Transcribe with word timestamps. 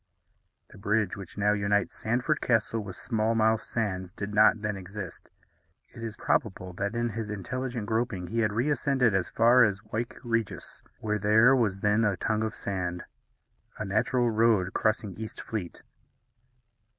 The 0.71 0.79
bridge 0.79 1.15
which 1.15 1.37
now 1.37 1.53
unites 1.53 1.95
Sandford 1.95 2.41
Castle 2.41 2.79
with 2.81 2.95
Smallmouth 2.95 3.61
Sands 3.63 4.11
did 4.13 4.33
not 4.33 4.63
then 4.63 4.75
exist. 4.75 5.29
It 5.93 6.01
is 6.03 6.17
probable 6.17 6.73
that 6.73 6.95
in 6.95 7.09
his 7.09 7.29
intelligent 7.29 7.85
groping 7.85 8.25
he 8.25 8.39
had 8.39 8.51
reascended 8.51 9.13
as 9.13 9.29
far 9.29 9.63
as 9.63 9.83
Wyke 9.83 10.17
Regis, 10.23 10.81
where 11.01 11.19
there 11.19 11.55
was 11.55 11.81
then 11.81 12.03
a 12.03 12.17
tongue 12.17 12.41
of 12.43 12.55
sand, 12.55 13.03
a 13.77 13.85
natural 13.85 14.31
road 14.31 14.73
crossing 14.73 15.13
East 15.19 15.39
Fleet. 15.39 15.83